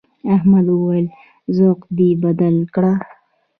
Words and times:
احمد 0.35 0.67
وويل: 0.71 1.07
ذوق 1.57 1.81
دې 1.97 2.09
بدل 2.23 2.55
کړه. 2.73 2.93